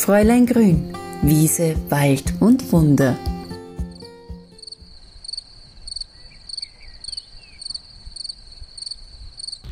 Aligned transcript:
Fräulein 0.00 0.46
Grün, 0.46 0.94
Wiese, 1.20 1.74
Wald 1.90 2.32
und 2.40 2.72
Wunder. 2.72 3.18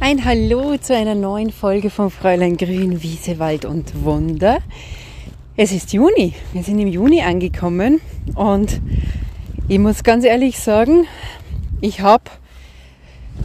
Ein 0.01 0.23
Hallo 0.27 0.77
zu 0.77 0.95
einer 0.95 1.15
neuen 1.15 1.51
Folge 1.51 1.89
von 1.89 2.11
Fräulein 2.11 2.59
Grün, 2.59 3.03
Wiese, 3.03 3.39
Wald 3.39 3.65
und 3.65 4.05
Wunder. 4.05 4.59
Es 5.57 5.73
ist 5.73 5.95
Juni, 5.95 6.35
wir 6.53 6.63
sind 6.63 6.79
im 6.79 6.89
Juni 6.89 7.23
angekommen 7.23 8.03
und 8.35 8.83
ich 9.67 9.79
muss 9.79 10.05
ganz 10.05 10.27
ehrlich 10.27 10.61
sagen, 10.61 11.07
ich 11.81 12.03
habe 12.03 12.25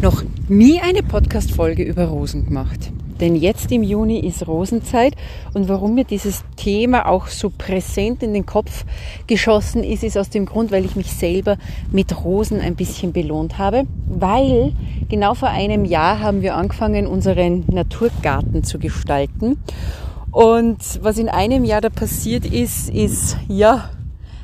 noch 0.01 0.21
nie 0.49 0.81
eine 0.81 1.01
Podcast-Folge 1.01 1.83
über 1.83 2.07
Rosen 2.07 2.43
gemacht. 2.43 2.91
Denn 3.23 3.37
jetzt 3.37 3.71
im 3.71 3.83
Juni 3.83 4.19
ist 4.19 4.45
Rosenzeit 4.45 5.15
und 5.53 5.69
warum 5.69 5.95
mir 5.95 6.03
dieses 6.03 6.43
Thema 6.57 7.07
auch 7.07 7.27
so 7.27 7.49
präsent 7.49 8.21
in 8.21 8.33
den 8.33 8.45
Kopf 8.45 8.83
geschossen 9.27 9.81
ist, 9.81 10.03
ist 10.03 10.17
aus 10.17 10.29
dem 10.29 10.45
Grund, 10.45 10.73
weil 10.73 10.83
ich 10.83 10.97
mich 10.97 11.09
selber 11.09 11.55
mit 11.89 12.25
Rosen 12.25 12.59
ein 12.59 12.75
bisschen 12.75 13.13
belohnt 13.13 13.57
habe, 13.57 13.83
weil 14.09 14.73
genau 15.07 15.35
vor 15.35 15.47
einem 15.47 15.85
Jahr 15.85 16.19
haben 16.19 16.41
wir 16.41 16.55
angefangen, 16.55 17.07
unseren 17.07 17.63
Naturgarten 17.71 18.65
zu 18.65 18.77
gestalten. 18.77 19.57
Und 20.31 20.79
was 21.01 21.17
in 21.17 21.29
einem 21.29 21.63
Jahr 21.63 21.79
da 21.79 21.89
passiert 21.89 22.45
ist, 22.45 22.89
ist 22.89 23.37
ja 23.47 23.89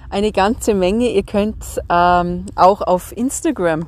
eine 0.10 0.32
ganze 0.32 0.74
Menge. 0.74 1.10
Ihr 1.10 1.24
könnt 1.24 1.66
ähm, 1.90 2.46
auch 2.56 2.80
auf 2.80 3.12
Instagram 3.18 3.88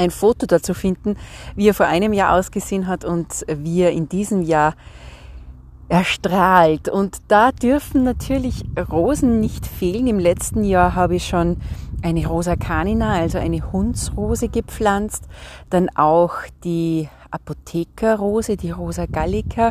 ein 0.00 0.10
Foto 0.10 0.46
dazu 0.46 0.74
finden, 0.74 1.16
wie 1.54 1.68
er 1.68 1.74
vor 1.74 1.86
einem 1.86 2.12
Jahr 2.12 2.34
ausgesehen 2.36 2.86
hat 2.86 3.04
und 3.04 3.44
wie 3.46 3.82
er 3.82 3.92
in 3.92 4.08
diesem 4.08 4.42
Jahr 4.42 4.74
erstrahlt. 5.88 6.88
Und 6.88 7.18
da 7.28 7.52
dürfen 7.52 8.04
natürlich 8.04 8.64
Rosen 8.90 9.40
nicht 9.40 9.66
fehlen. 9.66 10.06
Im 10.06 10.18
letzten 10.18 10.64
Jahr 10.64 10.94
habe 10.94 11.16
ich 11.16 11.26
schon 11.26 11.58
eine 12.02 12.26
Rosa 12.26 12.56
Canina, 12.56 13.12
also 13.12 13.38
eine 13.38 13.72
Hundsrose 13.72 14.48
gepflanzt, 14.48 15.24
dann 15.68 15.88
auch 15.94 16.34
die 16.64 17.08
Apothekerrose, 17.30 18.56
die 18.56 18.70
Rosa 18.70 19.06
Gallica 19.06 19.70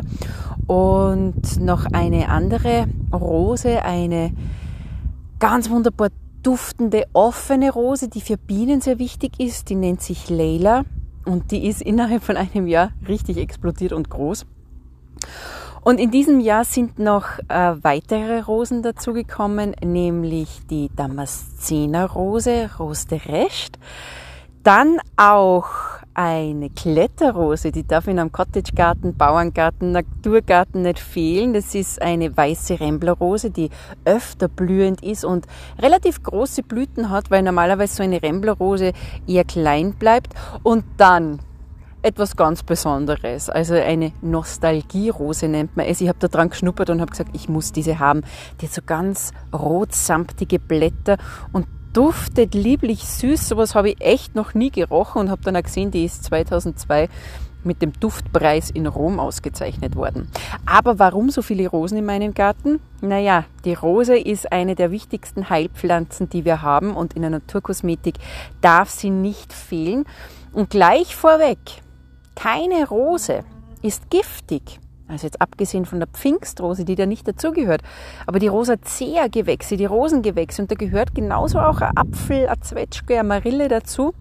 und 0.66 1.60
noch 1.60 1.86
eine 1.92 2.28
andere 2.28 2.86
Rose, 3.12 3.82
eine 3.82 4.32
ganz 5.40 5.70
wunderbar 5.70 6.08
duftende 6.42 7.06
offene 7.12 7.70
Rose, 7.70 8.08
die 8.08 8.20
für 8.20 8.36
Bienen 8.36 8.80
sehr 8.80 8.98
wichtig 8.98 9.38
ist. 9.38 9.68
Die 9.68 9.74
nennt 9.74 10.02
sich 10.02 10.30
Leila 10.30 10.84
und 11.24 11.50
die 11.50 11.66
ist 11.66 11.82
innerhalb 11.82 12.22
von 12.22 12.36
einem 12.36 12.66
Jahr 12.66 12.92
richtig 13.06 13.36
explodiert 13.36 13.92
und 13.92 14.10
groß. 14.10 14.46
Und 15.82 15.98
in 15.98 16.10
diesem 16.10 16.40
Jahr 16.40 16.64
sind 16.64 16.98
noch 16.98 17.38
äh, 17.48 17.74
weitere 17.82 18.40
Rosen 18.40 18.82
dazugekommen, 18.82 19.74
nämlich 19.82 20.60
die 20.68 20.90
Damaszener-Rose, 20.94 22.70
Rose 22.78 23.08
de 23.08 23.18
Recht. 23.18 23.78
Dann 24.62 24.98
auch 25.16 25.68
eine 26.22 26.68
Kletterrose, 26.68 27.72
die 27.72 27.86
darf 27.86 28.06
in 28.06 28.18
einem 28.18 28.30
Cottagegarten, 28.30 29.16
Bauerngarten, 29.16 29.92
Naturgarten 29.92 30.82
nicht 30.82 30.98
fehlen. 30.98 31.54
Das 31.54 31.74
ist 31.74 32.02
eine 32.02 32.36
weiße 32.36 32.78
Remblerrose, 32.78 33.50
die 33.50 33.70
öfter 34.04 34.48
blühend 34.48 35.02
ist 35.02 35.24
und 35.24 35.46
relativ 35.78 36.22
große 36.22 36.62
Blüten 36.62 37.08
hat, 37.08 37.30
weil 37.30 37.42
normalerweise 37.42 37.96
so 37.96 38.02
eine 38.02 38.22
Remblerrose 38.22 38.92
eher 39.26 39.44
klein 39.44 39.94
bleibt. 39.94 40.34
Und 40.62 40.84
dann 40.98 41.38
etwas 42.02 42.36
ganz 42.36 42.64
Besonderes, 42.64 43.48
also 43.48 43.72
eine 43.72 44.12
Nostalgierose 44.20 45.48
nennt 45.48 45.74
man 45.78 45.86
es. 45.86 46.02
Ich 46.02 46.08
habe 46.08 46.18
da 46.18 46.28
dran 46.28 46.50
geschnuppert 46.50 46.90
und 46.90 47.00
habe 47.00 47.12
gesagt, 47.12 47.30
ich 47.34 47.48
muss 47.48 47.72
diese 47.72 47.98
haben. 47.98 48.24
Die 48.60 48.66
hat 48.66 48.74
so 48.74 48.82
ganz 48.84 49.32
rotsamtige 49.54 50.58
Blätter 50.58 51.16
und 51.52 51.66
duftet 51.92 52.54
lieblich 52.54 53.04
süß. 53.04 53.48
Sowas 53.48 53.74
habe 53.74 53.90
ich 53.90 54.00
echt 54.00 54.34
noch 54.34 54.54
nie 54.54 54.70
gerochen 54.70 55.20
und 55.20 55.30
habe 55.30 55.42
dann 55.42 55.56
auch 55.56 55.62
gesehen, 55.62 55.90
die 55.90 56.04
ist 56.04 56.24
2002 56.24 57.08
mit 57.64 57.82
dem 57.82 57.92
Duftpreis 57.92 58.70
in 58.70 58.86
Rom 58.86 59.20
ausgezeichnet 59.20 59.96
worden. 59.96 60.28
Aber 60.66 60.98
warum 60.98 61.30
so 61.30 61.42
viele 61.42 61.68
Rosen 61.68 61.98
in 61.98 62.06
meinem 62.06 62.34
Garten? 62.34 62.80
Naja, 63.00 63.44
die 63.64 63.74
Rose 63.74 64.16
ist 64.16 64.50
eine 64.50 64.74
der 64.74 64.90
wichtigsten 64.90 65.50
Heilpflanzen, 65.50 66.28
die 66.30 66.44
wir 66.44 66.62
haben 66.62 66.94
und 66.96 67.14
in 67.14 67.22
der 67.22 67.30
Naturkosmetik 67.30 68.14
darf 68.60 68.90
sie 68.90 69.10
nicht 69.10 69.52
fehlen. 69.52 70.04
Und 70.52 70.70
gleich 70.70 71.14
vorweg, 71.14 71.58
keine 72.34 72.88
Rose 72.88 73.44
ist 73.82 74.10
giftig. 74.10 74.80
Also 75.10 75.26
jetzt 75.26 75.40
abgesehen 75.40 75.84
von 75.84 75.98
der 75.98 76.08
Pfingstrose, 76.08 76.84
die 76.84 76.94
da 76.94 77.06
nicht 77.06 77.26
dazugehört. 77.26 77.82
Aber 78.26 78.38
die 78.38 78.48
Rosacea-Gewächse, 78.48 79.76
die 79.76 79.86
Rosengewächse, 79.86 80.62
und 80.62 80.70
da 80.70 80.76
gehört 80.76 81.14
genauso 81.14 81.58
auch 81.58 81.80
ein 81.80 81.96
Apfel, 81.96 82.48
ein 82.48 82.62
Zwetschge, 82.62 83.18
eine 83.18 83.28
Marille 83.28 83.68
dazu. 83.68 84.14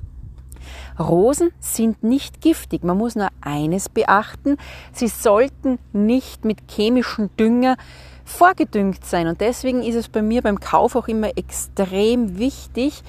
Rosen 1.00 1.52
sind 1.60 2.04
nicht 2.04 2.42
giftig. 2.42 2.84
Man 2.84 2.98
muss 2.98 3.16
nur 3.16 3.30
eines 3.42 3.88
beachten. 3.88 4.58
Sie 4.92 5.08
sollten 5.08 5.80
nicht 5.94 6.44
mit 6.44 6.60
chemischen 6.70 7.30
Dünger 7.38 7.78
vorgedüngt 8.26 9.06
sein. 9.06 9.28
Und 9.28 9.42
deswegen 9.42 9.82
ist 9.82 9.96
es 9.96 10.10
bei 10.10 10.22
mir 10.22 10.42
beim 10.42 10.60
Kauf 10.60 10.96
auch 10.96 11.08
immer 11.08 11.38
extrem 11.38 12.38
wichtig, 12.38 13.04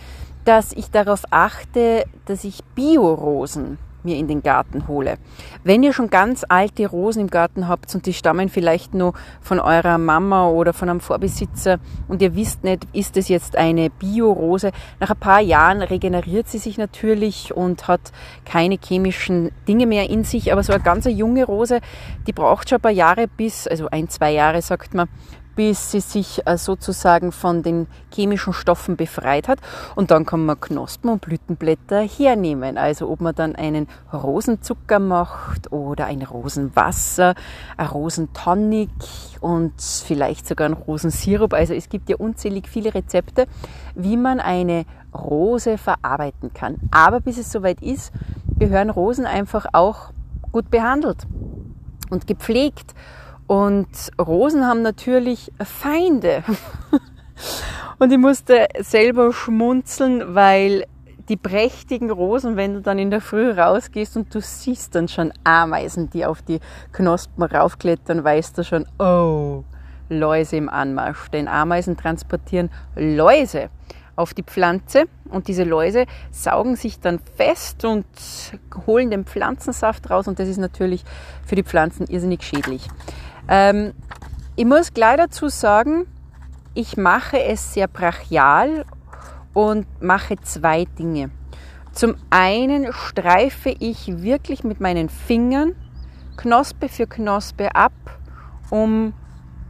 dass 0.45 0.73
ich 0.73 0.91
darauf 0.91 1.25
achte, 1.31 2.05
dass 2.27 2.45
ich 2.45 2.65
Biorosen 2.75 3.79
mir 4.05 4.17
in 4.17 4.29
den 4.29 4.43
Garten 4.43 4.89
hole. 4.89 5.19
Wenn 5.65 5.83
ihr 5.83 5.93
schon 5.93 6.11
ganz 6.11 6.45
alte 6.49 6.87
Rosen 6.87 7.23
im 7.23 7.31
Garten 7.31 7.69
habt 7.69 7.95
und 7.95 8.07
die 8.07 8.13
stammen 8.13 8.49
vielleicht 8.49 8.95
nur 8.95 9.15
von 9.41 9.61
eurer 9.61 9.99
Mama 9.99 10.49
oder 10.49 10.73
von 10.73 10.89
einem 10.89 11.01
Vorbesitzer 11.01 11.79
und 12.09 12.23
ihr 12.23 12.35
wisst 12.35 12.65
nicht, 12.65 12.87
ist 12.93 13.17
es 13.17 13.29
jetzt 13.29 13.57
eine 13.57 13.91
Bio-Rose, 13.91 14.73
nach 14.99 15.11
ein 15.11 15.21
paar 15.21 15.41
Jahren 15.41 15.83
regeneriert 15.83 16.49
sie 16.49 16.59
sich 16.59 16.79
natürlich 16.79 17.55
und 17.55 17.89
hat 17.89 18.13
keine 18.45 18.79
chemischen 18.83 19.51
Dinge 19.69 19.87
mehr 19.87 20.11
in 20.11 20.25
sich, 20.25 20.53
aber 20.53 20.63
so 20.63 20.73
eine 20.73 20.83
ganz 20.83 21.07
junge 21.07 21.45
Rose, 21.45 21.81
die 22.27 22.33
braucht 22.33 22.69
schon 22.69 22.79
ein 22.79 22.83
paar 22.83 22.91
Jahre 22.91 23.27
bis, 23.29 23.67
also 23.67 23.89
ein, 23.91 24.09
zwei 24.09 24.33
Jahre 24.33 24.63
sagt 24.63 24.95
man, 24.95 25.09
bis 25.61 25.91
sie 25.91 26.01
sich 26.01 26.41
äh, 26.47 26.57
sozusagen 26.57 27.33
von 27.33 27.63
den 27.63 27.87
chemischen 28.11 28.55
Stoffen 28.55 28.97
befreit 28.97 29.47
hat. 29.47 29.59
Und 29.95 30.11
dann 30.11 30.25
kann 30.25 30.47
man 30.47 30.59
Knospen 30.59 31.11
und 31.11 31.21
Blütenblätter 31.21 32.01
hernehmen. 32.01 32.79
Also 32.79 33.11
ob 33.11 33.21
man 33.21 33.35
dann 33.35 33.57
einen 33.57 33.87
Rosenzucker 34.11 34.99
macht 34.99 35.71
oder 35.71 36.07
ein 36.07 36.23
Rosenwasser, 36.23 37.35
ein 37.77 37.87
Rosentonic 37.89 38.89
und 39.43 39.75
vielleicht 39.77 40.49
sogar 40.49 40.65
einen 40.65 40.77
Rosensirup. 40.77 41.53
Also 41.53 41.75
es 41.75 41.91
gibt 41.91 42.09
ja 42.09 42.17
unzählig 42.17 42.67
viele 42.67 42.95
Rezepte, 42.95 43.47
wie 43.95 44.17
man 44.17 44.41
eine 44.41 44.87
Rose 45.15 45.77
verarbeiten 45.77 46.55
kann. 46.55 46.77
Aber 46.91 47.21
bis 47.21 47.37
es 47.37 47.53
soweit 47.53 47.83
ist, 47.83 48.15
gehören 48.59 48.89
Rosen 48.89 49.27
einfach 49.27 49.67
auch 49.75 50.15
gut 50.53 50.71
behandelt 50.71 51.27
und 52.09 52.27
gepflegt. 52.27 52.95
Und 53.51 54.13
Rosen 54.17 54.65
haben 54.65 54.83
natürlich 54.83 55.51
Feinde. 55.61 56.45
Und 57.99 58.13
ich 58.13 58.19
musste 58.19 58.69
selber 58.79 59.33
schmunzeln, 59.33 60.37
weil 60.37 60.85
die 61.29 61.37
prächtigen 61.37 62.13
Rosen, 62.13 62.55
wenn 62.55 62.75
du 62.75 62.81
dann 62.81 63.01
in 63.01 63.11
der 63.11 63.21
Früh 63.21 63.51
rausgehst 63.51 64.17
und 64.17 64.33
du 64.33 64.41
siehst 64.41 64.95
dann 64.95 65.09
schon 65.09 65.33
Ameisen, 65.43 66.11
die 66.11 66.25
auf 66.25 66.43
die 66.43 66.61
Knospen 66.93 67.43
raufklettern, 67.43 68.23
weißt 68.23 68.57
du 68.57 68.63
schon, 68.63 68.87
oh, 69.01 69.65
Läuse 70.09 70.55
im 70.55 70.69
Anmarsch. 70.69 71.29
Denn 71.31 71.49
Ameisen 71.49 71.97
transportieren 71.97 72.71
Läuse 72.95 73.69
auf 74.21 74.35
die 74.35 74.43
Pflanze 74.43 75.05
und 75.31 75.49
diese 75.49 75.65
Läuse 75.65 76.05
saugen 76.31 76.77
sich 76.77 77.01
dann 77.01 77.19
fest 77.19 77.85
und 77.85 78.05
holen 78.87 79.11
den 79.11 79.25
Pflanzensaft 79.25 80.11
raus 80.11 80.29
und 80.29 80.39
das 80.39 80.49
ist 80.49 80.59
natürlich 80.59 81.05
für 81.45 81.57
die 81.57 81.63
Pflanzen 81.63 82.07
irrsinnig 82.07 82.43
schädlich. 82.43 82.87
Ähm, 83.49 83.93
ich 84.57 84.67
muss 84.67 84.93
gleich 84.93 85.17
dazu 85.17 85.49
sagen, 85.49 86.07
ich 86.75 86.97
mache 86.97 87.43
es 87.43 87.75
sehr 87.75 87.89
brachial 87.89 88.85
und 89.55 89.87
mache 90.03 90.37
zwei 90.43 90.85
Dinge. 90.85 91.31
Zum 91.93 92.15
einen 92.29 92.93
streife 92.93 93.75
ich 93.79 94.23
wirklich 94.23 94.63
mit 94.63 94.81
meinen 94.81 95.09
Fingern 95.09 95.75
Knospe 96.37 96.89
für 96.89 97.07
Knospe 97.07 97.75
ab, 97.75 97.93
um 98.71 99.13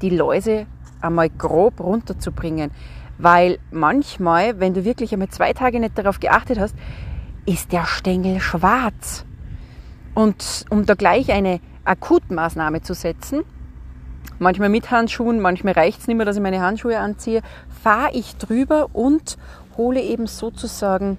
die 0.03 0.11
Läuse 0.11 0.67
einmal 1.01 1.31
grob 1.31 1.81
runterzubringen. 1.81 2.71
Weil 3.23 3.59
manchmal, 3.71 4.61
wenn 4.61 4.73
du 4.73 4.85
wirklich 4.87 5.13
einmal 5.13 5.29
zwei 5.29 5.53
Tage 5.53 5.79
nicht 5.79 5.99
darauf 5.99 6.21
geachtet 6.21 6.59
hast, 6.59 6.75
ist 7.45 7.71
der 7.71 7.85
Stängel 7.85 8.41
schwarz. 8.41 9.27
Und 10.15 10.65
um 10.71 10.87
da 10.87 10.95
gleich 10.95 11.31
eine 11.31 11.61
Akutmaßnahme 11.85 12.81
zu 12.81 12.95
setzen, 12.95 13.43
manchmal 14.39 14.71
mit 14.71 14.91
Handschuhen, 14.91 15.39
manchmal 15.41 15.75
reicht 15.75 16.01
es 16.01 16.07
nicht 16.07 16.17
mehr, 16.17 16.25
dass 16.25 16.37
ich 16.37 16.43
meine 16.43 16.63
Handschuhe 16.63 16.99
anziehe, 16.99 17.43
fahre 17.83 18.13
ich 18.15 18.37
drüber 18.37 18.89
und 18.95 19.37
hole 19.77 20.01
eben 20.01 20.27
sozusagen 20.27 21.19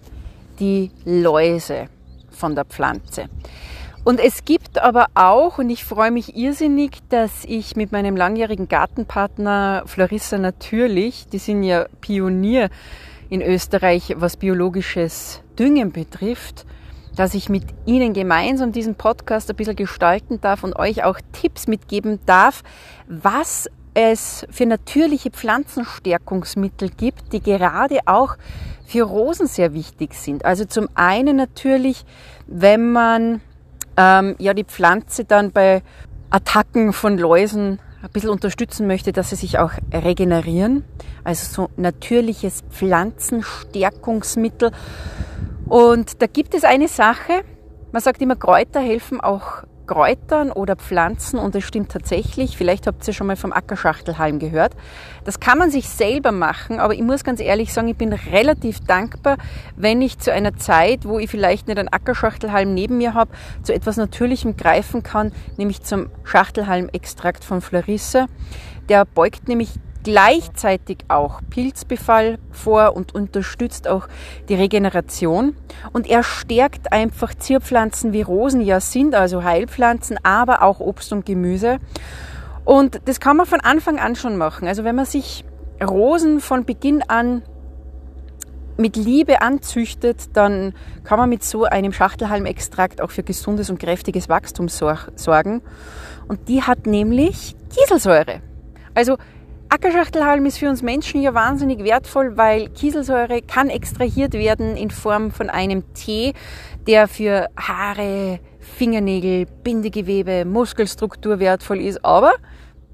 die 0.59 0.89
Läuse 1.05 1.87
von 2.31 2.55
der 2.55 2.65
Pflanze. 2.65 3.25
Und 4.03 4.19
es 4.19 4.45
gibt 4.45 4.79
aber 4.79 5.07
auch, 5.13 5.59
und 5.59 5.69
ich 5.69 5.85
freue 5.85 6.09
mich 6.09 6.35
irrsinnig, 6.35 6.97
dass 7.09 7.45
ich 7.45 7.75
mit 7.75 7.91
meinem 7.91 8.15
langjährigen 8.15 8.67
Gartenpartner 8.67 9.83
Florissa 9.85 10.39
Natürlich, 10.39 11.27
die 11.27 11.37
sind 11.37 11.61
ja 11.61 11.85
Pionier 12.01 12.69
in 13.29 13.43
Österreich, 13.43 14.15
was 14.17 14.37
biologisches 14.37 15.43
Düngen 15.57 15.91
betrifft, 15.91 16.65
dass 17.15 17.35
ich 17.35 17.47
mit 17.47 17.63
Ihnen 17.85 18.13
gemeinsam 18.13 18.71
diesen 18.71 18.95
Podcast 18.95 19.51
ein 19.51 19.55
bisschen 19.55 19.75
gestalten 19.75 20.41
darf 20.41 20.63
und 20.63 20.75
euch 20.75 21.03
auch 21.03 21.19
Tipps 21.31 21.67
mitgeben 21.67 22.19
darf, 22.25 22.63
was 23.07 23.69
es 23.93 24.47
für 24.49 24.65
natürliche 24.65 25.29
Pflanzenstärkungsmittel 25.29 26.89
gibt, 26.89 27.33
die 27.33 27.41
gerade 27.41 27.99
auch 28.05 28.35
für 28.85 29.03
Rosen 29.03 29.45
sehr 29.45 29.73
wichtig 29.73 30.15
sind. 30.15 30.43
Also 30.43 30.65
zum 30.65 30.89
einen 30.95 31.35
natürlich, 31.35 32.03
wenn 32.47 32.91
man 32.91 33.41
ähm, 33.97 34.35
ja 34.39 34.53
die 34.53 34.63
Pflanze 34.63 35.25
dann 35.25 35.51
bei 35.51 35.83
Attacken 36.29 36.93
von 36.93 37.17
Läusen 37.17 37.79
ein 38.01 38.09
bisschen 38.11 38.29
unterstützen 38.29 38.87
möchte, 38.87 39.11
dass 39.11 39.29
sie 39.29 39.35
sich 39.35 39.59
auch 39.59 39.73
regenerieren. 39.93 40.85
Also 41.23 41.67
so 41.67 41.69
natürliches 41.77 42.63
Pflanzenstärkungsmittel. 42.69 44.71
Und 45.67 46.21
da 46.21 46.27
gibt 46.27 46.53
es 46.53 46.63
eine 46.63 46.87
Sache, 46.87 47.43
man 47.91 48.01
sagt 48.01 48.21
immer, 48.21 48.35
Kräuter 48.35 48.79
helfen 48.79 49.21
auch 49.21 49.63
Kräutern 49.87 50.51
oder 50.51 50.75
Pflanzen 50.75 51.39
und 51.39 51.55
es 51.55 51.63
stimmt 51.63 51.91
tatsächlich, 51.91 52.57
vielleicht 52.57 52.87
habt 52.87 53.07
ihr 53.07 53.13
schon 53.13 53.27
mal 53.27 53.35
vom 53.35 53.51
Ackerschachtelhalm 53.51 54.39
gehört. 54.39 54.75
Das 55.23 55.39
kann 55.39 55.57
man 55.57 55.71
sich 55.71 55.89
selber 55.89 56.31
machen, 56.31 56.79
aber 56.79 56.93
ich 56.93 57.01
muss 57.01 57.23
ganz 57.23 57.39
ehrlich 57.39 57.73
sagen, 57.73 57.87
ich 57.87 57.97
bin 57.97 58.13
relativ 58.13 58.79
dankbar, 58.81 59.37
wenn 59.75 60.01
ich 60.01 60.19
zu 60.19 60.31
einer 60.31 60.55
Zeit, 60.55 61.05
wo 61.05 61.19
ich 61.19 61.29
vielleicht 61.29 61.67
nicht 61.67 61.77
einen 61.77 61.91
Ackerschachtelhalm 61.91 62.73
neben 62.73 62.97
mir 62.97 63.13
habe, 63.13 63.31
zu 63.63 63.73
etwas 63.73 63.97
Natürlichem 63.97 64.57
greifen 64.57 65.03
kann, 65.03 65.31
nämlich 65.57 65.81
zum 65.83 66.09
Schachtelhalmextrakt 66.23 67.43
von 67.43 67.61
Florisse. 67.61 68.27
Der 68.89 69.05
beugt 69.05 69.47
nämlich 69.47 69.79
gleichzeitig 70.03 70.99
auch 71.07 71.41
Pilzbefall 71.49 72.37
vor 72.51 72.95
und 72.95 73.13
unterstützt 73.13 73.87
auch 73.87 74.07
die 74.49 74.55
Regeneration. 74.55 75.55
Und 75.93 76.09
er 76.09 76.23
stärkt 76.23 76.91
einfach 76.91 77.33
Zierpflanzen 77.33 78.13
wie 78.13 78.21
Rosen 78.21 78.61
ja 78.61 78.79
sind, 78.79 79.15
also 79.15 79.43
Heilpflanzen, 79.43 80.17
aber 80.23 80.61
auch 80.61 80.79
Obst 80.79 81.13
und 81.13 81.25
Gemüse. 81.25 81.79
Und 82.65 83.01
das 83.05 83.19
kann 83.19 83.37
man 83.37 83.45
von 83.45 83.59
Anfang 83.59 83.99
an 83.99 84.15
schon 84.15 84.37
machen. 84.37 84.67
Also 84.67 84.83
wenn 84.83 84.95
man 84.95 85.05
sich 85.05 85.45
Rosen 85.81 86.39
von 86.39 86.65
Beginn 86.65 87.03
an 87.07 87.41
mit 88.77 88.95
Liebe 88.95 89.41
anzüchtet, 89.41 90.29
dann 90.33 90.73
kann 91.03 91.19
man 91.19 91.29
mit 91.29 91.43
so 91.43 91.65
einem 91.65 91.93
Schachtelhalmextrakt 91.93 93.01
auch 93.01 93.11
für 93.11 93.23
gesundes 93.23 93.69
und 93.69 93.79
kräftiges 93.79 94.29
Wachstum 94.29 94.67
sorgen. 94.69 95.61
Und 96.27 96.47
die 96.47 96.63
hat 96.63 96.87
nämlich 96.87 97.55
Kieselsäure. 97.69 98.41
Also 98.93 99.17
Ackerschachtelhalm 99.73 100.45
ist 100.45 100.57
für 100.57 100.69
uns 100.69 100.81
Menschen 100.81 101.21
ja 101.21 101.33
wahnsinnig 101.33 101.85
wertvoll, 101.85 102.35
weil 102.35 102.67
Kieselsäure 102.67 103.41
kann 103.41 103.69
extrahiert 103.69 104.33
werden 104.33 104.75
in 104.75 104.91
Form 104.91 105.31
von 105.31 105.49
einem 105.49 105.93
Tee, 105.93 106.33
der 106.87 107.07
für 107.07 107.47
Haare, 107.55 108.41
Fingernägel, 108.59 109.45
Bindegewebe, 109.63 110.43
Muskelstruktur 110.43 111.39
wertvoll 111.39 111.79
ist. 111.79 112.03
Aber 112.03 112.33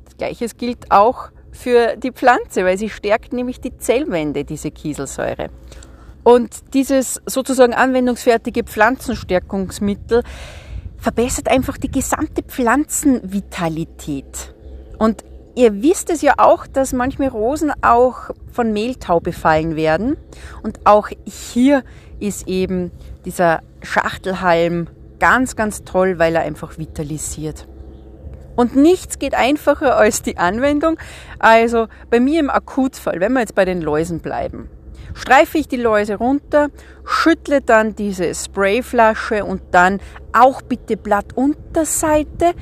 das 0.05 0.17
Gleiche 0.17 0.45
gilt 0.55 0.91
auch 0.91 1.29
für 1.51 1.95
die 1.97 2.11
Pflanze, 2.11 2.63
weil 2.63 2.77
sie 2.77 2.91
stärkt 2.91 3.33
nämlich 3.33 3.59
die 3.59 3.75
Zellwände, 3.79 4.43
diese 4.43 4.69
Kieselsäure. 4.69 5.49
Und 6.23 6.75
dieses 6.75 7.19
sozusagen 7.25 7.73
anwendungsfertige 7.73 8.63
Pflanzenstärkungsmittel 8.63 10.21
verbessert 10.99 11.49
einfach 11.49 11.79
die 11.79 11.89
gesamte 11.89 12.43
Pflanzenvitalität. 12.43 14.53
Und 14.99 15.23
Ihr 15.57 15.81
wisst 15.81 16.11
es 16.11 16.21
ja 16.21 16.35
auch, 16.37 16.67
dass 16.67 16.93
manchmal 16.93 17.29
Rosen 17.29 17.71
auch 17.81 18.29
von 18.51 18.73
Mehltau 18.73 19.19
befallen 19.19 19.75
werden. 19.75 20.15
Und 20.61 20.85
auch 20.85 21.09
hier 21.25 21.83
ist 22.19 22.47
eben 22.47 22.91
dieser 23.25 23.61
Schachtelhalm 23.81 24.87
ganz, 25.19 25.55
ganz 25.55 25.83
toll, 25.83 26.19
weil 26.19 26.35
er 26.35 26.43
einfach 26.43 26.77
vitalisiert. 26.77 27.67
Und 28.55 28.75
nichts 28.75 29.17
geht 29.17 29.33
einfacher 29.33 29.97
als 29.97 30.21
die 30.21 30.37
Anwendung. 30.37 30.99
Also 31.39 31.87
bei 32.11 32.19
mir 32.19 32.39
im 32.39 32.51
Akutfall, 32.51 33.19
wenn 33.19 33.33
wir 33.33 33.39
jetzt 33.39 33.55
bei 33.55 33.65
den 33.65 33.81
Läusen 33.81 34.19
bleiben, 34.19 34.69
streife 35.17 35.57
ich 35.57 35.67
die 35.67 35.77
Läuse 35.77 36.15
runter, 36.15 36.69
schüttle 37.05 37.61
dann 37.61 37.95
diese 37.95 38.33
Sprayflasche 38.33 39.43
und 39.43 39.61
dann 39.71 39.99
auch 40.31 40.61
bitte 40.61 40.97
Blattunterseite 40.97 42.53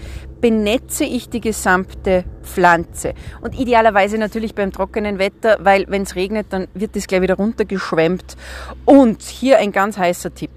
benetze 0.41 1.05
ich 1.05 1.29
die 1.29 1.41
gesamte 1.41 2.23
Pflanze. 2.43 3.13
Und 3.41 3.59
idealerweise 3.59 4.17
natürlich 4.17 4.53
beim 4.53 4.71
trockenen 4.71 5.17
Wetter, 5.17 5.57
weil 5.61 5.85
wenn 5.87 6.03
es 6.03 6.15
regnet, 6.15 6.47
dann 6.51 6.67
wird 6.73 6.95
das 6.95 7.07
gleich 7.07 7.21
wieder 7.21 7.35
runtergeschwemmt. 7.35 8.35
Und 8.85 9.23
hier 9.23 9.57
ein 9.57 9.71
ganz 9.71 9.97
heißer 9.97 10.33
Tipp. 10.33 10.51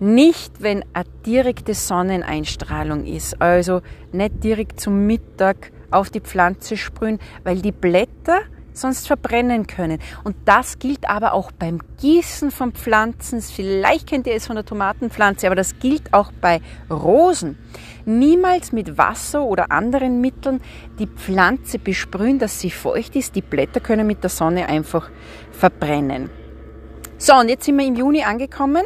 Nicht, 0.00 0.62
wenn 0.62 0.84
eine 0.92 1.04
direkte 1.26 1.74
Sonneneinstrahlung 1.74 3.04
ist, 3.04 3.40
also 3.40 3.82
nicht 4.12 4.42
direkt 4.44 4.80
zum 4.80 5.06
Mittag 5.06 5.72
auf 5.90 6.10
die 6.10 6.20
Pflanze 6.20 6.76
sprühen, 6.76 7.18
weil 7.42 7.60
die 7.60 7.72
Blätter 7.72 8.40
sonst 8.72 9.06
verbrennen 9.06 9.66
können. 9.66 9.98
Und 10.24 10.36
das 10.44 10.78
gilt 10.78 11.08
aber 11.08 11.32
auch 11.32 11.52
beim 11.52 11.80
Gießen 12.00 12.50
von 12.50 12.72
Pflanzen. 12.72 13.40
Vielleicht 13.40 14.06
kennt 14.06 14.26
ihr 14.26 14.34
es 14.34 14.46
von 14.46 14.56
der 14.56 14.64
Tomatenpflanze, 14.64 15.46
aber 15.46 15.56
das 15.56 15.78
gilt 15.78 16.12
auch 16.12 16.32
bei 16.40 16.60
Rosen. 16.90 17.58
Niemals 18.04 18.72
mit 18.72 18.98
Wasser 18.98 19.42
oder 19.42 19.70
anderen 19.70 20.20
Mitteln 20.20 20.60
die 20.98 21.06
Pflanze 21.06 21.78
besprühen, 21.78 22.38
dass 22.38 22.60
sie 22.60 22.70
feucht 22.70 23.16
ist. 23.16 23.36
Die 23.36 23.42
Blätter 23.42 23.80
können 23.80 24.06
mit 24.06 24.22
der 24.22 24.30
Sonne 24.30 24.68
einfach 24.68 25.10
verbrennen. 25.52 26.30
So, 27.18 27.34
und 27.34 27.48
jetzt 27.48 27.64
sind 27.64 27.76
wir 27.76 27.86
im 27.86 27.96
Juni 27.96 28.22
angekommen. 28.22 28.82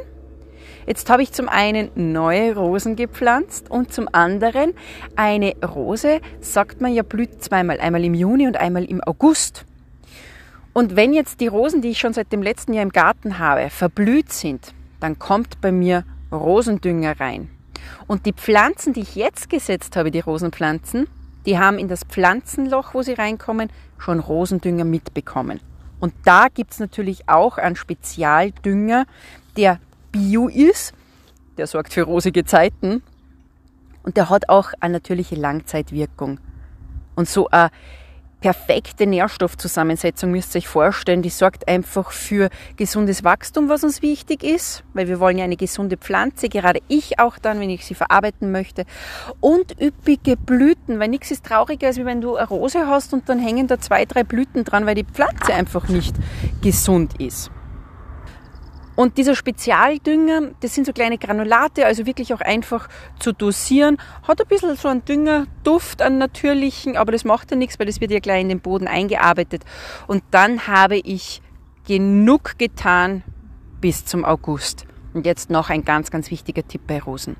Jetzt 0.86 1.08
habe 1.08 1.22
ich 1.22 1.32
zum 1.32 1.48
einen 1.48 1.90
neue 1.94 2.54
Rosen 2.54 2.96
gepflanzt 2.96 3.70
und 3.70 3.92
zum 3.92 4.08
anderen 4.12 4.74
eine 5.16 5.54
Rose, 5.64 6.20
sagt 6.40 6.80
man 6.80 6.92
ja, 6.92 7.02
blüht 7.02 7.42
zweimal, 7.42 7.80
einmal 7.80 8.04
im 8.04 8.14
Juni 8.14 8.46
und 8.46 8.58
einmal 8.58 8.84
im 8.84 9.02
August. 9.02 9.64
Und 10.74 10.96
wenn 10.96 11.12
jetzt 11.12 11.40
die 11.40 11.46
Rosen, 11.46 11.82
die 11.82 11.90
ich 11.90 11.98
schon 12.00 12.12
seit 12.12 12.32
dem 12.32 12.42
letzten 12.42 12.74
Jahr 12.74 12.82
im 12.82 12.90
Garten 12.90 13.38
habe, 13.38 13.70
verblüht 13.70 14.32
sind, 14.32 14.74
dann 15.00 15.18
kommt 15.18 15.60
bei 15.60 15.70
mir 15.70 16.04
Rosendünger 16.32 17.20
rein. 17.20 17.48
Und 18.08 18.26
die 18.26 18.32
Pflanzen, 18.32 18.92
die 18.92 19.02
ich 19.02 19.14
jetzt 19.14 19.48
gesetzt 19.48 19.96
habe, 19.96 20.10
die 20.10 20.20
Rosenpflanzen, 20.20 21.06
die 21.46 21.58
haben 21.58 21.78
in 21.78 21.88
das 21.88 22.02
Pflanzenloch, 22.04 22.92
wo 22.92 23.02
sie 23.02 23.12
reinkommen, 23.12 23.70
schon 23.98 24.18
Rosendünger 24.18 24.84
mitbekommen. 24.84 25.60
Und 26.00 26.12
da 26.24 26.48
gibt's 26.52 26.80
natürlich 26.80 27.28
auch 27.28 27.56
einen 27.56 27.76
Spezialdünger, 27.76 29.06
der 29.56 29.78
bio 30.10 30.48
ist, 30.48 30.92
der 31.56 31.68
sorgt 31.68 31.92
für 31.92 32.02
rosige 32.02 32.44
Zeiten 32.44 33.02
und 34.02 34.16
der 34.16 34.28
hat 34.28 34.48
auch 34.48 34.72
eine 34.80 34.94
natürliche 34.94 35.36
Langzeitwirkung. 35.36 36.40
Und 37.14 37.28
so 37.28 37.48
ein 37.50 37.70
perfekte 38.44 39.06
Nährstoffzusammensetzung 39.06 40.30
müsst 40.30 40.54
ihr 40.54 40.58
euch 40.58 40.68
vorstellen. 40.68 41.22
Die 41.22 41.30
sorgt 41.30 41.66
einfach 41.66 42.10
für 42.10 42.50
gesundes 42.76 43.24
Wachstum, 43.24 43.70
was 43.70 43.84
uns 43.84 44.02
wichtig 44.02 44.44
ist, 44.44 44.84
weil 44.92 45.08
wir 45.08 45.18
wollen 45.18 45.38
ja 45.38 45.44
eine 45.44 45.56
gesunde 45.56 45.96
Pflanze, 45.96 46.50
gerade 46.50 46.80
ich 46.88 47.18
auch 47.18 47.38
dann, 47.38 47.58
wenn 47.58 47.70
ich 47.70 47.86
sie 47.86 47.94
verarbeiten 47.94 48.52
möchte. 48.52 48.84
Und 49.40 49.80
üppige 49.80 50.36
Blüten, 50.36 51.00
weil 51.00 51.08
nichts 51.08 51.30
ist 51.30 51.46
trauriger, 51.46 51.86
als 51.86 51.96
wenn 51.96 52.20
du 52.20 52.36
eine 52.36 52.46
Rose 52.46 52.86
hast 52.86 53.14
und 53.14 53.30
dann 53.30 53.38
hängen 53.38 53.66
da 53.66 53.80
zwei, 53.80 54.04
drei 54.04 54.24
Blüten 54.24 54.62
dran, 54.62 54.84
weil 54.84 54.96
die 54.96 55.04
Pflanze 55.04 55.54
einfach 55.54 55.88
nicht 55.88 56.14
gesund 56.60 57.18
ist. 57.22 57.50
Und 58.96 59.18
dieser 59.18 59.34
Spezialdünger, 59.34 60.52
das 60.60 60.74
sind 60.74 60.86
so 60.86 60.92
kleine 60.92 61.18
Granulate, 61.18 61.86
also 61.86 62.06
wirklich 62.06 62.32
auch 62.32 62.40
einfach 62.40 62.88
zu 63.18 63.32
dosieren. 63.32 63.98
Hat 64.22 64.40
ein 64.40 64.48
bisschen 64.48 64.76
so 64.76 64.88
einen 64.88 65.04
Düngerduft, 65.04 66.00
an 66.00 66.18
natürlichen, 66.18 66.96
aber 66.96 67.12
das 67.12 67.24
macht 67.24 67.50
ja 67.50 67.56
nichts, 67.56 67.78
weil 67.78 67.86
das 67.86 68.00
wird 68.00 68.10
ja 68.10 68.20
gleich 68.20 68.42
in 68.42 68.48
den 68.48 68.60
Boden 68.60 68.86
eingearbeitet. 68.86 69.64
Und 70.06 70.22
dann 70.30 70.66
habe 70.66 70.96
ich 70.96 71.42
genug 71.86 72.58
getan 72.58 73.22
bis 73.80 74.04
zum 74.04 74.24
August. 74.24 74.86
Und 75.12 75.26
jetzt 75.26 75.50
noch 75.50 75.70
ein 75.70 75.84
ganz, 75.84 76.10
ganz 76.10 76.30
wichtiger 76.30 76.66
Tipp 76.66 76.82
bei 76.86 77.00
Rosen. 77.00 77.36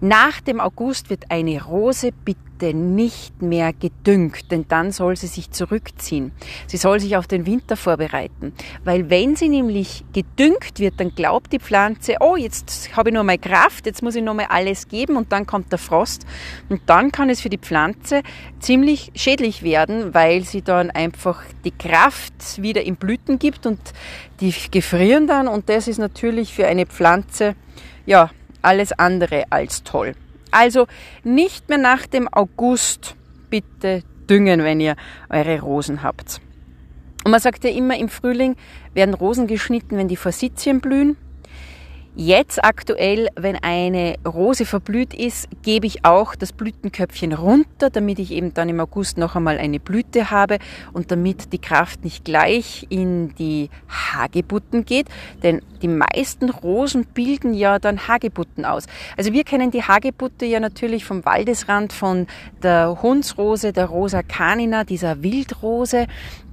Nach 0.00 0.42
dem 0.42 0.60
August 0.60 1.08
wird 1.08 1.30
eine 1.30 1.64
Rose 1.64 2.10
bitte 2.12 2.74
nicht 2.74 3.40
mehr 3.40 3.72
gedüngt, 3.72 4.50
denn 4.50 4.66
dann 4.68 4.92
soll 4.92 5.16
sie 5.16 5.26
sich 5.26 5.50
zurückziehen. 5.50 6.32
Sie 6.66 6.76
soll 6.76 7.00
sich 7.00 7.16
auf 7.16 7.26
den 7.26 7.46
Winter 7.46 7.78
vorbereiten, 7.78 8.52
weil 8.84 9.08
wenn 9.08 9.36
sie 9.36 9.48
nämlich 9.48 10.04
gedüngt 10.12 10.78
wird, 10.78 11.00
dann 11.00 11.14
glaubt 11.14 11.50
die 11.52 11.58
Pflanze, 11.58 12.16
oh, 12.20 12.36
jetzt 12.36 12.94
habe 12.94 13.08
ich 13.08 13.14
nur 13.14 13.24
mal 13.24 13.38
Kraft, 13.38 13.86
jetzt 13.86 14.02
muss 14.02 14.16
ich 14.16 14.22
nur 14.22 14.34
mal 14.34 14.46
alles 14.50 14.88
geben 14.88 15.16
und 15.16 15.32
dann 15.32 15.46
kommt 15.46 15.72
der 15.72 15.78
Frost. 15.78 16.26
Und 16.68 16.82
dann 16.86 17.10
kann 17.10 17.30
es 17.30 17.40
für 17.40 17.50
die 17.50 17.58
Pflanze 17.58 18.22
ziemlich 18.60 19.12
schädlich 19.14 19.62
werden, 19.62 20.12
weil 20.12 20.44
sie 20.44 20.60
dann 20.60 20.90
einfach 20.90 21.42
die 21.64 21.70
Kraft 21.70 22.60
wieder 22.60 22.82
in 22.82 22.96
Blüten 22.96 23.38
gibt 23.38 23.64
und 23.64 23.80
die 24.40 24.52
gefrieren 24.70 25.26
dann. 25.26 25.48
Und 25.48 25.70
das 25.70 25.88
ist 25.88 25.98
natürlich 25.98 26.52
für 26.52 26.66
eine 26.66 26.84
Pflanze 26.84 27.54
ja 28.04 28.30
alles 28.62 28.92
andere 28.92 29.44
als 29.50 29.82
toll. 29.82 30.14
Also 30.50 30.86
nicht 31.24 31.68
mehr 31.68 31.78
nach 31.78 32.06
dem 32.06 32.28
August 32.28 33.14
bitte 33.50 34.02
düngen, 34.28 34.64
wenn 34.64 34.80
ihr 34.80 34.96
eure 35.28 35.60
Rosen 35.60 36.02
habt. 36.02 36.40
Und 37.24 37.30
man 37.32 37.40
sagt 37.40 37.64
ja 37.64 37.70
immer, 37.70 37.98
im 37.98 38.08
Frühling 38.08 38.56
werden 38.94 39.14
Rosen 39.14 39.46
geschnitten, 39.46 39.96
wenn 39.96 40.08
die 40.08 40.16
Forsythien 40.16 40.80
blühen. 40.80 41.16
Jetzt 42.18 42.64
aktuell, 42.64 43.28
wenn 43.36 43.56
eine 43.56 44.14
Rose 44.26 44.64
verblüht 44.64 45.12
ist, 45.12 45.48
gebe 45.62 45.86
ich 45.86 46.06
auch 46.06 46.34
das 46.34 46.54
Blütenköpfchen 46.54 47.34
runter, 47.34 47.90
damit 47.90 48.18
ich 48.18 48.30
eben 48.30 48.54
dann 48.54 48.70
im 48.70 48.80
August 48.80 49.18
noch 49.18 49.36
einmal 49.36 49.58
eine 49.58 49.78
Blüte 49.78 50.30
habe 50.30 50.56
und 50.94 51.10
damit 51.10 51.52
die 51.52 51.58
Kraft 51.58 52.04
nicht 52.04 52.24
gleich 52.24 52.86
in 52.88 53.34
die 53.34 53.68
Hagebutten 53.90 54.86
geht, 54.86 55.08
denn 55.42 55.60
die 55.82 55.88
meisten 55.88 56.48
Rosen 56.48 57.04
bilden 57.04 57.52
ja 57.52 57.78
dann 57.78 58.08
Hagebutten 58.08 58.64
aus. 58.64 58.86
Also 59.18 59.34
wir 59.34 59.44
kennen 59.44 59.70
die 59.70 59.82
Hagebutte 59.82 60.46
ja 60.46 60.58
natürlich 60.58 61.04
vom 61.04 61.22
Waldesrand 61.26 61.92
von 61.92 62.26
der 62.62 63.02
Hundsrose, 63.02 63.74
der 63.74 63.84
Rosa 63.84 64.22
canina, 64.22 64.84
dieser 64.84 65.22
Wildrose, 65.22 66.06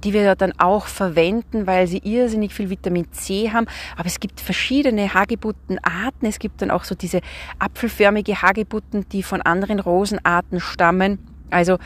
die 0.04 0.12
wir 0.12 0.34
dann 0.34 0.52
auch 0.58 0.86
verwenden, 0.86 1.66
weil 1.66 1.86
sie 1.86 1.98
irrsinnig 1.98 2.52
viel 2.52 2.70
Vitamin 2.70 3.10
C 3.12 3.50
haben. 3.50 3.66
Aber 3.96 4.06
es 4.06 4.20
gibt 4.20 4.40
verschiedene 4.40 5.14
Hagebuttenarten. 5.14 6.28
Es 6.28 6.38
gibt 6.38 6.62
dann 6.62 6.70
auch 6.70 6.84
so 6.84 6.94
diese 6.94 7.20
apfelförmige 7.58 8.42
Hagebutten, 8.42 9.08
die 9.08 9.22
von 9.22 9.42
anderen 9.42 9.80
Rosenarten 9.80 10.60
stammen. 10.60 11.18
Also 11.50 11.78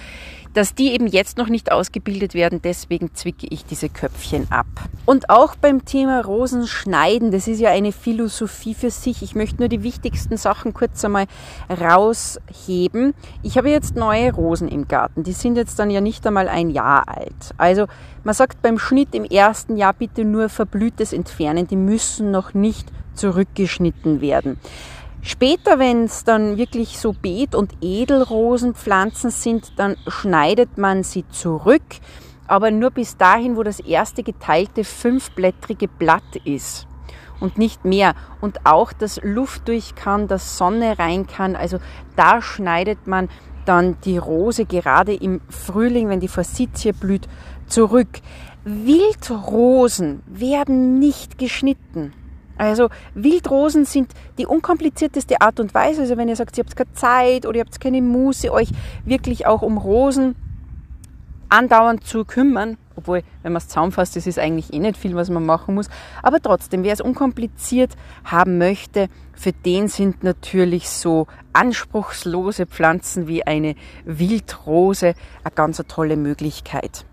dass 0.55 0.75
die 0.75 0.93
eben 0.93 1.07
jetzt 1.07 1.38
noch 1.38 1.49
nicht 1.49 1.71
ausgebildet 1.73 2.35
werden. 2.35 2.61
Deswegen 2.62 3.14
zwicke 3.14 3.47
ich 3.50 3.64
diese 3.64 3.88
Köpfchen 3.88 4.47
ab. 4.50 4.67
Und 5.07 5.31
auch 5.31 5.57
beim 5.57 5.85
Thema 5.85 6.21
Rosenschneiden, 6.21 7.31
das 7.31 7.49
ist 7.49 7.61
ja 7.61 7.71
eine 7.71 7.93
Philosophie 7.93 8.75
für 8.75 8.90
sich. 8.90 9.23
Ich 9.23 9.35
möchte 9.35 9.59
nur 9.59 9.69
die 9.69 9.83
wichtigsten 9.83 10.37
Sachen 10.37 10.75
kurz 10.75 11.05
einmal 11.05 11.26
rausheben. 11.69 13.14
Ich 13.43 13.57
habe 13.57 13.71
jetzt 13.71 13.97
neue 13.97 14.33
Rosen 14.33 14.69
im 14.69 14.88
Garten. 14.88 15.23
Die 15.23 15.33
sind 15.33 15.57
jetzt 15.57 15.78
dann 15.78 15.90
ja 15.90 16.00
nicht 16.00 16.26
einmal 16.26 16.49
ein 16.49 16.71
Jahr 16.71 17.09
alt. 17.09 17.55
Also 17.57 17.87
man 18.25 18.35
sagt 18.35 18.62
beim 18.62 18.78
Schnitt 18.78 19.14
im 19.14 19.25
ersten 19.25 19.76
Jahr 19.76 19.93
bitte 19.93 20.25
nur 20.25 20.49
verblühtes 20.49 21.12
entfernen. 21.12 21.67
Die 21.67 21.76
müssen 21.76 22.31
noch 22.31 22.55
nicht 22.55 22.88
zurückgeschnitten 23.14 24.21
werden. 24.21 24.59
Später, 25.30 25.78
wenn 25.78 26.04
es 26.04 26.25
dann 26.25 26.56
wirklich 26.56 26.99
so 26.99 27.12
Beet- 27.12 27.54
und 27.54 27.75
Edelrosenpflanzen 27.82 29.30
sind, 29.30 29.78
dann 29.78 29.97
schneidet 30.06 30.78
man 30.78 31.02
sie 31.02 31.28
zurück, 31.28 31.82
aber 32.47 32.70
nur 32.70 32.90
bis 32.90 33.18
dahin, 33.18 33.54
wo 33.54 33.62
das 33.62 33.78
erste 33.78 34.23
geteilte 34.23 34.85
fünfblättrige 34.85 35.87
Blatt 35.87 36.37
ist 36.44 36.87
und 37.40 37.58
nicht 37.58 37.85
mehr. 37.85 38.14
Und 38.40 38.64
auch, 38.64 38.94
dass 38.94 39.20
Luft 39.23 39.68
durch 39.68 39.94
kann, 39.94 40.28
dass 40.28 40.56
Sonne 40.56 40.99
rein 40.99 41.26
kann. 41.26 41.56
Also 41.56 41.78
da 42.16 42.40
schneidet 42.40 43.06
man 43.06 43.28
dann 43.66 43.99
die 44.06 44.16
Rose 44.16 44.64
gerade 44.64 45.12
im 45.12 45.42
Frühling, 45.50 46.08
wenn 46.08 46.20
die 46.20 46.28
Forsythie 46.28 46.92
blüht, 46.92 47.28
zurück. 47.66 48.23
Wildrosen 48.64 50.23
werden 50.26 50.99
nicht 50.99 51.37
geschnitten. 51.37 52.14
Also 52.58 52.88
Wildrosen 53.14 53.84
sind 53.84 54.12
die 54.36 54.46
unkomplizierteste 54.46 55.40
Art 55.40 55.60
und 55.60 55.72
Weise. 55.74 56.02
Also 56.02 56.16
wenn 56.16 56.28
ihr 56.28 56.36
sagt, 56.36 56.58
ihr 56.58 56.64
habt 56.64 56.76
keine 56.76 56.92
Zeit 56.92 57.46
oder 57.46 57.58
ihr 57.58 57.64
habt 57.64 57.80
keine 57.80 58.02
Muße, 58.02 58.52
euch 58.52 58.68
wirklich 59.04 59.46
auch 59.46 59.62
um 59.62 59.78
Rosen 59.78 60.34
andauernd 61.48 62.04
zu 62.04 62.24
kümmern, 62.24 62.76
obwohl, 62.94 63.22
wenn 63.42 63.52
man 63.52 63.58
es 63.58 63.68
zusammenfasst, 63.68 64.16
das 64.16 64.26
ist 64.26 64.38
eigentlich 64.38 64.72
eh 64.72 64.80
nicht 64.80 64.96
viel, 64.96 65.14
was 65.14 65.30
man 65.30 65.46
machen 65.46 65.76
muss. 65.76 65.88
Aber 66.22 66.40
trotzdem, 66.40 66.82
wer 66.82 66.92
es 66.92 67.00
unkompliziert 67.00 67.96
haben 68.24 68.58
möchte, 68.58 69.08
für 69.34 69.52
den 69.52 69.88
sind 69.88 70.24
natürlich 70.24 70.90
so 70.90 71.28
anspruchslose 71.52 72.66
Pflanzen 72.66 73.28
wie 73.28 73.46
eine 73.46 73.76
Wildrose 74.04 75.14
eine 75.44 75.54
ganz 75.54 75.82
tolle 75.86 76.16
Möglichkeit. 76.16 77.06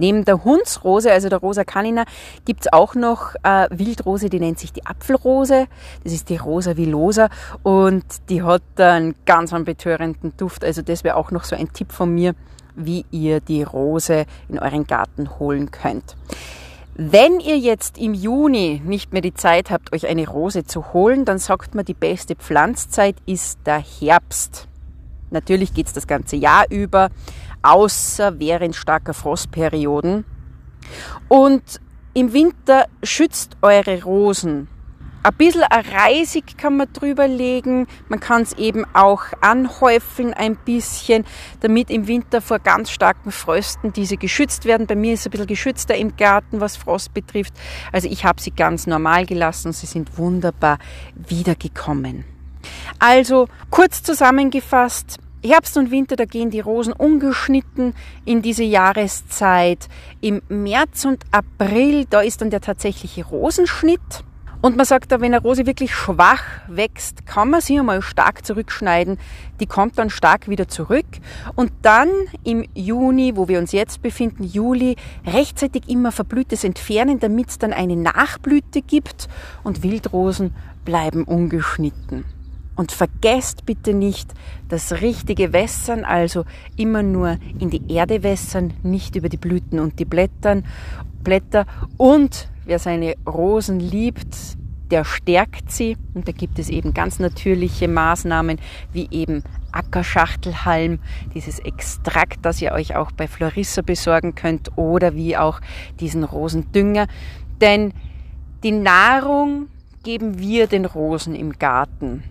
Neben 0.00 0.24
der 0.24 0.44
Hundsrose, 0.44 1.12
also 1.12 1.28
der 1.28 1.40
Rosa 1.40 1.62
canina, 1.62 2.04
gibt's 2.46 2.72
auch 2.72 2.94
noch 2.94 3.34
äh, 3.42 3.68
Wildrose, 3.70 4.30
die 4.30 4.40
nennt 4.40 4.58
sich 4.58 4.72
die 4.72 4.86
Apfelrose. 4.86 5.66
Das 6.02 6.14
ist 6.14 6.30
die 6.30 6.38
Rosa 6.38 6.78
villosa 6.78 7.28
und 7.62 8.04
die 8.30 8.42
hat 8.42 8.62
einen 8.78 9.14
ganz 9.26 9.52
einen 9.52 9.66
betörenden 9.66 10.32
Duft. 10.38 10.64
Also 10.64 10.80
das 10.80 11.04
wäre 11.04 11.16
auch 11.16 11.30
noch 11.32 11.44
so 11.44 11.54
ein 11.54 11.70
Tipp 11.74 11.92
von 11.92 12.14
mir, 12.14 12.34
wie 12.74 13.04
ihr 13.10 13.40
die 13.40 13.62
Rose 13.62 14.24
in 14.48 14.58
euren 14.58 14.86
Garten 14.86 15.38
holen 15.38 15.70
könnt. 15.70 16.16
Wenn 16.94 17.38
ihr 17.38 17.58
jetzt 17.58 17.98
im 17.98 18.14
Juni 18.14 18.80
nicht 18.82 19.12
mehr 19.12 19.22
die 19.22 19.34
Zeit 19.34 19.70
habt, 19.70 19.92
euch 19.92 20.06
eine 20.06 20.26
Rose 20.26 20.64
zu 20.64 20.94
holen, 20.94 21.26
dann 21.26 21.38
sagt 21.38 21.74
man, 21.74 21.84
die 21.84 21.92
beste 21.92 22.36
Pflanzzeit 22.36 23.16
ist 23.26 23.58
der 23.66 23.80
Herbst. 23.80 24.66
Natürlich 25.30 25.74
geht's 25.74 25.92
das 25.92 26.06
ganze 26.06 26.36
Jahr 26.36 26.64
über, 26.70 27.10
außer 27.62 28.38
während 28.38 28.76
starker 28.76 29.14
Frostperioden. 29.14 30.24
Und 31.28 31.80
im 32.14 32.32
Winter 32.32 32.86
schützt 33.02 33.56
eure 33.62 34.02
Rosen. 34.02 34.68
Ein 35.22 35.34
bisschen 35.34 35.64
Reisig 35.64 36.56
kann 36.56 36.78
man 36.78 36.90
drüber 36.94 37.28
legen. 37.28 37.86
Man 38.08 38.20
kann 38.20 38.40
es 38.40 38.54
eben 38.54 38.86
auch 38.94 39.24
anhäufeln 39.42 40.32
ein 40.32 40.56
bisschen, 40.56 41.26
damit 41.60 41.90
im 41.90 42.06
Winter 42.06 42.40
vor 42.40 42.58
ganz 42.58 42.90
starken 42.90 43.30
Frösten 43.30 43.92
diese 43.92 44.16
geschützt 44.16 44.64
werden. 44.64 44.86
Bei 44.86 44.94
mir 44.94 45.12
ist 45.12 45.20
es 45.20 45.26
ein 45.26 45.32
bisschen 45.32 45.46
geschützter 45.46 45.94
im 45.94 46.16
Garten, 46.16 46.60
was 46.60 46.78
Frost 46.78 47.12
betrifft. 47.12 47.52
Also 47.92 48.08
ich 48.08 48.24
habe 48.24 48.40
sie 48.40 48.50
ganz 48.50 48.86
normal 48.86 49.26
gelassen 49.26 49.68
und 49.68 49.74
sie 49.74 49.86
sind 49.86 50.16
wunderbar 50.16 50.78
wiedergekommen. 51.14 52.24
Also 52.98 53.46
kurz 53.68 54.02
zusammengefasst, 54.02 55.18
Herbst 55.42 55.78
und 55.78 55.90
Winter, 55.90 56.16
da 56.16 56.26
gehen 56.26 56.50
die 56.50 56.60
Rosen 56.60 56.92
ungeschnitten 56.92 57.94
in 58.26 58.42
diese 58.42 58.62
Jahreszeit. 58.62 59.88
Im 60.20 60.42
März 60.48 61.06
und 61.06 61.24
April, 61.30 62.04
da 62.10 62.20
ist 62.20 62.42
dann 62.42 62.50
der 62.50 62.60
tatsächliche 62.60 63.24
Rosenschnitt. 63.24 64.24
Und 64.60 64.76
man 64.76 64.84
sagt 64.84 65.10
da, 65.10 65.22
wenn 65.22 65.32
eine 65.32 65.42
Rose 65.42 65.64
wirklich 65.64 65.94
schwach 65.94 66.42
wächst, 66.68 67.24
kann 67.24 67.48
man 67.48 67.62
sie 67.62 67.78
einmal 67.78 68.02
stark 68.02 68.44
zurückschneiden. 68.44 69.18
Die 69.58 69.66
kommt 69.66 69.96
dann 69.96 70.10
stark 70.10 70.48
wieder 70.48 70.68
zurück. 70.68 71.06
Und 71.54 71.72
dann 71.80 72.10
im 72.44 72.66
Juni, 72.74 73.32
wo 73.36 73.48
wir 73.48 73.58
uns 73.58 73.72
jetzt 73.72 74.02
befinden, 74.02 74.44
Juli, 74.44 74.96
rechtzeitig 75.26 75.88
immer 75.88 76.12
Verblühtes 76.12 76.64
entfernen, 76.64 77.18
damit 77.18 77.48
es 77.48 77.58
dann 77.58 77.72
eine 77.72 77.96
Nachblüte 77.96 78.82
gibt. 78.82 79.28
Und 79.64 79.82
Wildrosen 79.82 80.54
bleiben 80.84 81.24
ungeschnitten. 81.24 82.26
Und 82.80 82.92
vergesst 82.92 83.66
bitte 83.66 83.92
nicht 83.92 84.32
das 84.70 85.02
richtige 85.02 85.52
Wässern, 85.52 86.06
also 86.06 86.46
immer 86.78 87.02
nur 87.02 87.36
in 87.58 87.68
die 87.68 87.92
Erde 87.92 88.22
wässern, 88.22 88.72
nicht 88.82 89.16
über 89.16 89.28
die 89.28 89.36
Blüten 89.36 89.78
und 89.80 89.98
die 89.98 90.06
Blättern, 90.06 90.64
Blätter. 91.22 91.66
Und 91.98 92.48
wer 92.64 92.78
seine 92.78 93.16
Rosen 93.26 93.80
liebt, 93.80 94.34
der 94.90 95.04
stärkt 95.04 95.70
sie. 95.70 95.98
Und 96.14 96.26
da 96.26 96.32
gibt 96.32 96.58
es 96.58 96.70
eben 96.70 96.94
ganz 96.94 97.18
natürliche 97.18 97.86
Maßnahmen, 97.86 98.58
wie 98.94 99.08
eben 99.10 99.42
Ackerschachtelhalm, 99.72 101.00
dieses 101.34 101.58
Extrakt, 101.58 102.38
das 102.46 102.62
ihr 102.62 102.72
euch 102.72 102.96
auch 102.96 103.12
bei 103.12 103.28
Florissa 103.28 103.82
besorgen 103.82 104.34
könnt, 104.34 104.78
oder 104.78 105.14
wie 105.14 105.36
auch 105.36 105.60
diesen 106.00 106.24
Rosendünger. 106.24 107.08
Denn 107.60 107.92
die 108.62 108.72
Nahrung 108.72 109.68
geben 110.02 110.38
wir 110.38 110.66
den 110.66 110.86
Rosen 110.86 111.34
im 111.34 111.58
Garten. 111.58 112.22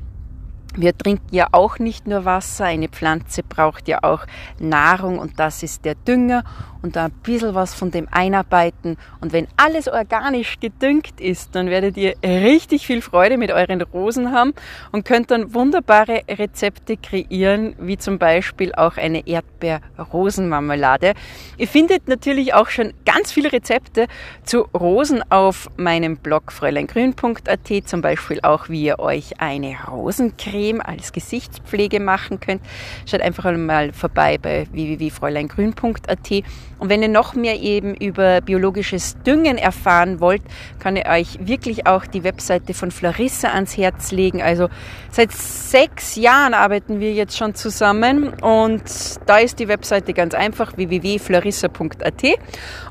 Wir 0.76 0.96
trinken 0.96 1.34
ja 1.34 1.48
auch 1.52 1.80
nicht 1.80 2.08
nur 2.08 2.26
Wasser, 2.26 2.66
eine 2.66 2.90
Pflanze 2.90 3.42
braucht 3.42 3.88
ja 3.88 4.04
auch 4.04 4.26
Nahrung 4.60 5.18
und 5.18 5.40
das 5.40 5.64
ist 5.64 5.84
der 5.84 5.96
Dünger 5.96 6.44
und 6.82 6.96
da 6.96 7.06
ein 7.06 7.12
bisschen 7.12 7.56
was 7.56 7.74
von 7.74 7.92
dem 7.92 8.08
einarbeiten. 8.10 8.96
Und 9.20 9.34
wenn 9.34 9.48
alles 9.58 9.88
organisch 9.90 10.60
gedüngt 10.62 11.20
ist, 11.20 11.54
dann 11.56 11.70
werdet 11.70 11.98
ihr 11.98 12.14
richtig 12.24 12.86
viel 12.86 13.02
Freude 13.02 13.38
mit 13.38 13.52
euren 13.52 13.82
Rosen 13.82 14.32
haben 14.32 14.54
und 14.94 15.04
könnt 15.04 15.32
dann 15.32 15.54
wunderbare 15.54 16.22
Rezepte 16.30 16.96
kreieren, 16.96 17.76
wie 17.80 17.98
zum 17.98 18.18
Beispiel 18.18 18.74
auch 18.74 18.96
eine 18.96 19.28
Erdbeer-Rosenmarmelade. 19.28 21.16
Ihr 21.58 21.68
findet 21.68 22.08
natürlich 22.08 22.54
auch 22.54 22.70
schon 22.70 22.94
ganz 23.06 23.34
viele 23.34 23.52
Rezepte 23.52 24.08
zu 24.46 24.62
Rosen 24.74 25.22
auf 25.30 25.70
meinem 25.76 26.16
Blog 26.16 26.54
fräuleingrün.at, 26.54 27.88
zum 27.88 28.02
Beispiel 28.02 28.40
auch, 28.44 28.70
wie 28.70 28.84
ihr 28.84 29.00
euch 29.00 29.42
eine 29.42 29.76
Rosencreme 29.90 30.59
Creme 30.60 30.82
als 30.82 31.14
Gesichtspflege 31.14 32.00
machen 32.00 32.40
könnt. 32.40 32.62
Schaut 33.06 33.22
einfach 33.22 33.46
einmal 33.46 33.94
vorbei 33.94 34.38
bei 34.38 34.68
www.fräuleingrün.at. 34.72 36.32
Und 36.80 36.90
wenn 36.90 37.02
ihr 37.02 37.10
noch 37.10 37.34
mehr 37.34 37.60
eben 37.60 37.96
über 37.96 38.42
biologisches 38.42 39.18
Düngen 39.26 39.58
erfahren 39.58 40.20
wollt, 40.20 40.42
kann 40.80 40.96
ich 40.96 41.08
euch 41.08 41.48
wirklich 41.48 41.88
auch 41.88 42.06
die 42.06 42.24
Webseite 42.24 42.74
von 42.74 42.92
Florissa 42.92 43.50
ans 43.50 43.78
Herz 43.78 44.12
legen. 44.12 44.42
Also 44.42 44.70
seit 45.12 45.32
sechs 45.32 46.16
Jahren 46.16 46.54
arbeiten 46.54 47.00
wir 47.00 47.14
jetzt 47.14 47.38
schon 47.38 47.56
zusammen 47.56 48.30
und 48.42 48.84
da 49.26 49.38
ist 49.38 49.60
die 49.60 49.68
Webseite 49.68 50.14
ganz 50.14 50.34
einfach 50.34 50.76
www.florissa.at 50.78 52.24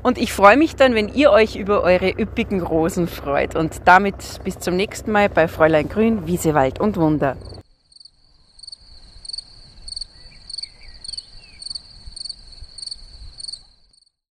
und 0.03 0.19
ich 0.19 0.33
freue 0.33 0.57
mich 0.57 0.77
dann, 0.77 0.95
wenn 0.95 1.09
ihr 1.09 1.31
euch 1.31 1.57
über 1.57 1.83
eure 1.83 2.11
üppigen 2.11 2.63
Rosen 2.63 3.09
freut 3.09 3.57
und 3.57 3.83
damit 3.87 4.41
bis 4.45 4.59
zum 4.59 4.77
nächsten 4.77 5.13
Mal 5.13 5.29
bei 5.29 5.49
Fräulein 5.49 5.89
Grün, 5.89 6.27
Wiese, 6.27 6.55
Wald 6.55 6.81
und 6.81 6.97
Wunder. 6.97 7.37